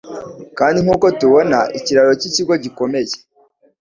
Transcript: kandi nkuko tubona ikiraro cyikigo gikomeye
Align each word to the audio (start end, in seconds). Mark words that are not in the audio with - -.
kandi 0.57 0.77
nkuko 0.83 1.05
tubona 1.19 1.57
ikiraro 1.77 2.11
cyikigo 2.19 2.53
gikomeye 2.63 3.13